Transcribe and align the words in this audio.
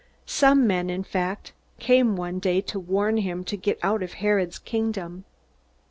Some 0.25 0.65
men, 0.65 0.89
in 0.89 1.03
fact, 1.03 1.53
came 1.77 2.15
one 2.15 2.39
day 2.39 2.59
to 2.61 2.79
warn 2.79 3.17
him 3.17 3.43
to 3.43 3.55
get 3.55 3.77
out 3.83 4.01
of 4.01 4.13
Herod's 4.13 4.57
kingdom. 4.57 5.25